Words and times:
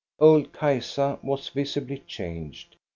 Old 0.19 0.51
Kajsa 0.51 1.19
was 1.23 1.49
visibly 1.49 1.99
changed. 2.07 2.75